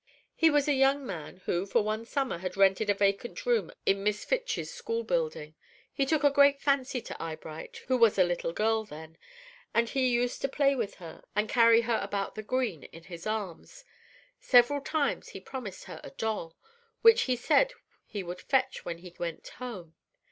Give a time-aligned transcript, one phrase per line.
[0.33, 4.01] He was a young man who for one summer had rented a vacant room in
[4.03, 5.53] Miss Fitch's school building.
[5.93, 9.19] He took a great fancy to Eyebright, who was a little girl then,
[9.75, 13.27] and he used to play with her, and carry her about the green in his
[13.27, 13.85] arms.
[14.39, 16.57] Several times he promised her a doll,
[17.03, 17.73] which he said
[18.03, 19.93] he would fetch when he went home.